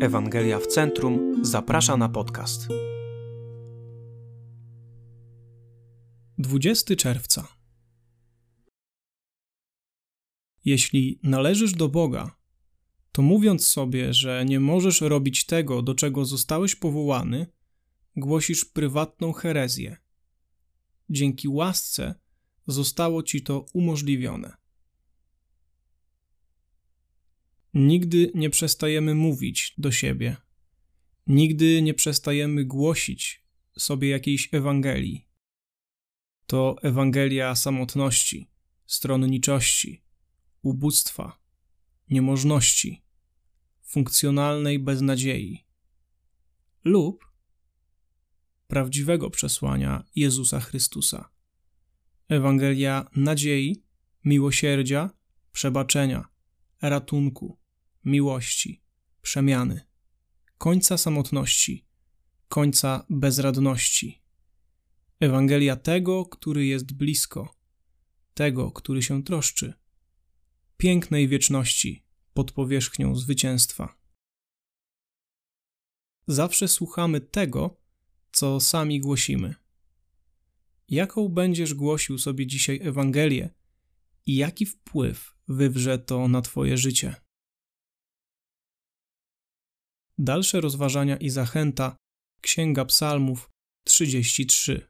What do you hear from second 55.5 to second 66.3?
przebaczenia, ratunku, miłości, przemiany, końca samotności, końca bezradności. Ewangelia tego,